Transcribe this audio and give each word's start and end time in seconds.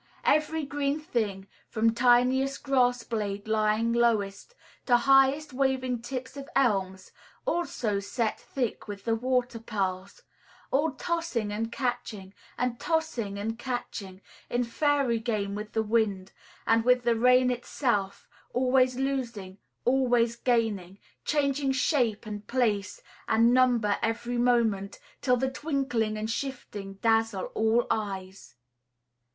Every 0.25 0.65
green 0.65 0.99
thing, 0.99 1.45
from 1.69 1.93
tiniest 1.93 2.63
grass 2.63 3.03
blade 3.03 3.47
lying 3.47 3.93
lowest, 3.93 4.55
to 4.87 4.97
highest 4.97 5.53
waving 5.53 6.01
tips 6.01 6.35
of 6.35 6.49
elms, 6.55 7.11
also 7.45 7.99
set 7.99 8.39
thick 8.39 8.87
with 8.87 9.05
the 9.05 9.13
water 9.13 9.59
pearls; 9.59 10.23
all 10.71 10.93
tossing 10.93 11.51
and 11.51 11.71
catching, 11.71 12.33
and 12.57 12.79
tossing 12.79 13.37
and 13.37 13.59
catching, 13.59 14.21
in 14.49 14.63
fairy 14.63 15.19
game 15.19 15.53
with 15.53 15.73
the 15.73 15.83
wind, 15.83 16.31
and 16.65 16.83
with 16.83 17.03
the 17.03 17.15
rain 17.15 17.51
itself, 17.51 18.27
always 18.53 18.95
losing, 18.95 19.59
always 19.85 20.35
gaining, 20.35 20.97
changing 21.25 21.71
shape 21.73 22.25
and 22.25 22.47
place 22.47 23.03
and 23.27 23.53
number 23.53 23.99
every 24.01 24.39
moment, 24.39 24.97
till 25.21 25.37
the 25.37 25.51
twinkling 25.51 26.17
and 26.17 26.31
shifting 26.31 26.95
dazzle 27.03 27.51
all 27.53 27.85
eyes. 27.91 28.55